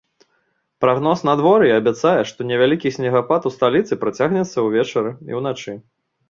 [0.85, 5.77] Прагноз надвор'я абяцае, што невялікі снегапад у сталіцы працягнецца ўвечары і ўначы.